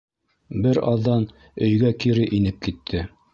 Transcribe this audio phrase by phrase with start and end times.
[0.63, 1.27] Бер аҙҙан
[1.67, 3.05] өйгә кире инеп китте.